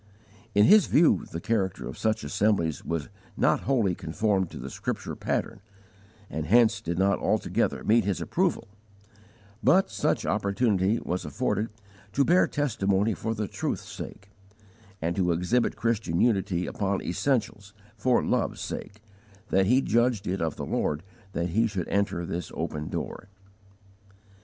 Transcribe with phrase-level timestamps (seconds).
[0.55, 3.07] In his view the character of such assemblies was
[3.37, 5.61] not wholly conformed to the Scripture pattern,
[6.27, 8.67] and hence did not altogether meet his approval;
[9.63, 11.69] but such opportunity was afforded
[12.13, 14.31] to bear testimony for the truth's sake,
[15.03, 19.03] and to exhibit Christian unity upon essentials, for love's sake,
[19.49, 23.27] that he judged it of the Lord that he should enter this open door.